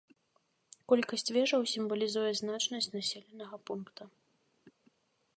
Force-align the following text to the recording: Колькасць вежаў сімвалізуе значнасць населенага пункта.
Колькасць 0.91 1.31
вежаў 1.35 1.61
сімвалізуе 1.73 2.31
значнасць 2.41 2.89
населенага 2.95 3.55
пункта. 3.71 4.03